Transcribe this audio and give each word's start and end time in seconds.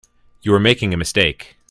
You 0.41 0.55
are 0.55 0.59
making 0.59 0.95
a 0.95 0.97
mistake. 0.97 1.57